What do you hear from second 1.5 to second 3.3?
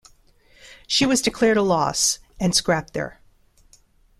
a loss and scrapped there.